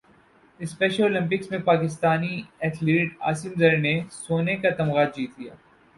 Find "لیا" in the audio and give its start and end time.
5.39-5.53